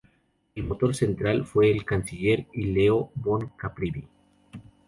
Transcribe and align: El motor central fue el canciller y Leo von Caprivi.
El 0.55 0.63
motor 0.65 0.95
central 0.95 1.45
fue 1.45 1.69
el 1.69 1.85
canciller 1.85 2.47
y 2.53 2.63
Leo 2.63 3.11
von 3.13 3.51
Caprivi. 3.55 4.07